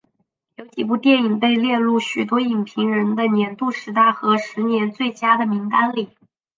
[0.55, 6.09] 有几部电影被列入许多影评人的年度十大和十年最佳的名单里。